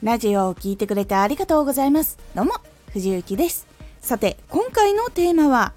[0.00, 2.18] ラジオを聴いてくれてありがとうございます。
[2.32, 2.52] どうも、
[2.92, 3.66] 藤幸です。
[4.00, 5.72] さて、今回のテーマは、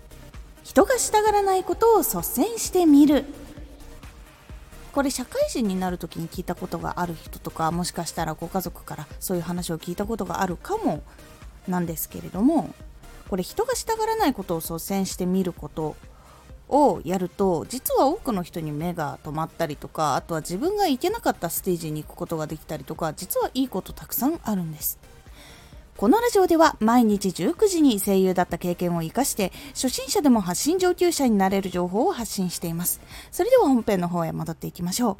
[0.63, 3.25] 人がしたがらないことを率先してみる。
[4.93, 11.01] これ社会人になる時に聞いたことがある人とかもしかしたらご家族からそういう話を聞いたことがあるかも
[11.67, 12.75] なんですけれども
[13.29, 15.95] これ人がしたがらないことを率先してみること
[16.71, 24.97] をやると実は多くの人に目が止まったりとかあとは自分が行けなかったステージに行くことができたりとか実はいいことたくさんあるんです。
[25.97, 33.01] このラジオでは毎日19時に声優だった経験を生かして初心者でも発信上級者になれる情報を発信しています。
[33.31, 35.17] それでは本編の方へ戻っていきましょう。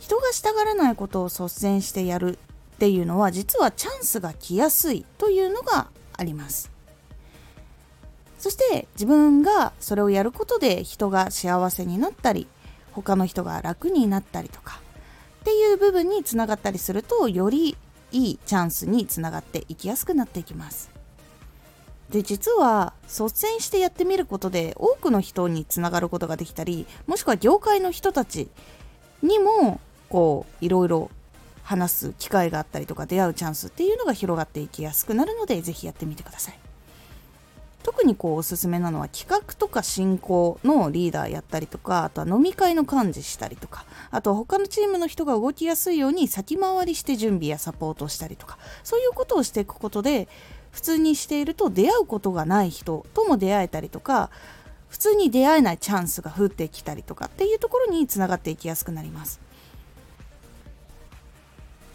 [0.00, 5.86] 人がしたがらないことを率先してやるっていうのは実はチャンスが来やすいというのが
[6.18, 6.71] あります。
[8.42, 12.48] そして自分がそれをやることで人が幸せになったり
[12.90, 14.80] 他の人が楽になったりとか
[15.42, 17.76] っていう部分につながったりするとより
[18.10, 20.90] いいチャンスにつながっていきやすくなっていきます。
[22.10, 28.48] で実は率先してやってみることで多くの人につながることができたりもしくは業界の人たち
[29.22, 31.10] にもこういろいろ
[31.62, 36.71] 話す機会があったりとか出会うチャンスっていうのが広がっていきやすくなるのでぜひやってみてください。
[38.02, 50.26] 特にこうおすすめなのは企画とか進行のリーダーやったりとかあとは飲み会の幹事したりとかあとは他のチームの人が動きやすいように先回りして準備やサポートしたりとかそういうことをしていくことで
[50.72, 54.30] 普通にしていると出会うことがない人とも出会えたりとか
[54.88, 59.40] 普通に出会えないチャンスが降ってきたりとかっていうところにつながっていきやすくなります。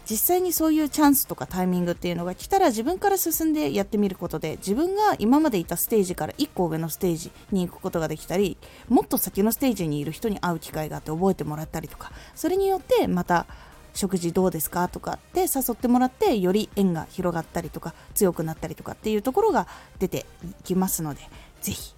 [0.08, 8.56] 実際にそういうチャンスとかタイミングっていうのが来たら自分から進んでやってみることで自分が今までいたステージから1個上のステージに行くことができたり
[8.88, 13.46] もっと先のステージにいる人に会う機会があって覚えてもらったりとかそれによってまた
[13.92, 19.66] 食事どうですかとかって誘ってもらってより縁が広がったりとか強くなったりとかっていうところが
[19.98, 21.20] 出ていきますので
[21.60, 21.94] ぜひ。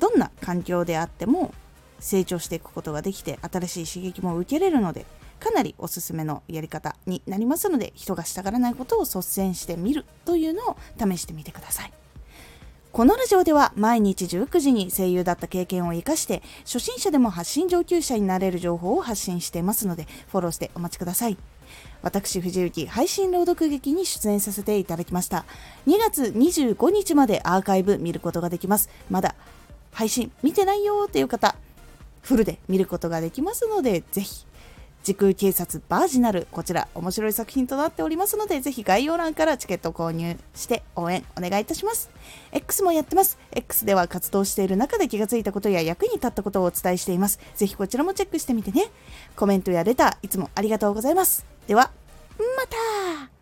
[0.00, 1.52] どんな環境であっても
[1.98, 5.06] 成長していくことができて新しい刺激も受けれるので
[5.40, 11.92] かなりおすすめのやり方になりますので人がしたがらないことを率先してみるというのを試してみてください。
[12.90, 21.36] このラジオでは毎日19時に声優だった経験を生かして初心者でも発信上級者になれる情報を発信していますのでフォローしてお待ちください。
[22.02, 25.44] 私藤幸配信朗読劇に出演させていただきました。
[25.86, 28.88] 2月25日までアーカイブ見ることができます。
[29.10, 29.34] まだ
[29.92, 31.56] 配信見てないよっていう方
[32.22, 34.44] フルで見ることができますのでぜひ
[35.02, 36.46] 時空警察バージナル。
[36.50, 42.10] こちら面白い作品となっておりますのでぜひ概要欄からチケット購入して応援お願いいたします。
[42.52, 43.38] X もやってます。
[43.52, 47.40] X では活動している中で気がついたことや役に立ったことをお伝えしています。
[47.56, 48.90] ぜひこちらもチェックしてみてね。
[49.36, 51.46] コメントやレターいつもありがとうございます。
[51.66, 51.90] では
[52.38, 53.37] また!